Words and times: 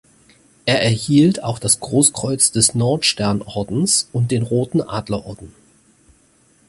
Er 0.65 0.81
erhielt 0.81 1.43
auch 1.43 1.59
das 1.59 1.79
Großkreuz 1.79 2.49
des 2.51 2.73
Nordsternordens 2.73 4.09
und 4.11 4.31
den 4.31 4.41
Roten 4.41 4.81
Adlerorden. 4.81 5.53